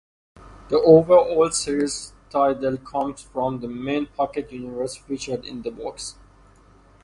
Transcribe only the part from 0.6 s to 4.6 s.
The overall series title comes from the main 'pocket